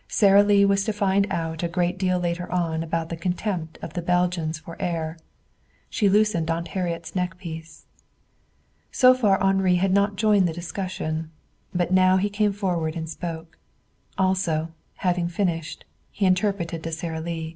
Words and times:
Sara 0.07 0.41
Lee 0.41 0.65
was 0.65 0.83
to 0.85 0.93
find 0.93 1.27
out 1.29 1.61
a 1.61 1.67
great 1.67 1.99
deal 1.99 2.17
later 2.17 2.51
on 2.51 2.81
about 2.81 3.09
the 3.09 3.15
contempt 3.15 3.77
of 3.83 3.93
the 3.93 4.01
Belgians 4.01 4.57
for 4.57 4.75
air. 4.81 5.15
She 5.91 6.09
loosened 6.09 6.49
Aunt 6.49 6.69
Harriet's 6.69 7.11
neckpiece. 7.13 7.85
So 8.91 9.13
far 9.13 9.39
Henri 9.43 9.75
had 9.75 9.93
not 9.93 10.15
joined 10.15 10.39
in 10.41 10.45
the 10.47 10.53
discussion. 10.53 11.29
But 11.73 11.91
now 11.93 12.17
he 12.17 12.31
came 12.31 12.51
forward 12.51 12.95
and 12.95 13.07
spoke. 13.07 13.59
Also, 14.17 14.71
having 15.05 15.27
finished, 15.27 15.85
he 16.09 16.25
interpreted 16.25 16.81
to 16.83 16.91
Sara 16.91 17.21
Lee. 17.21 17.49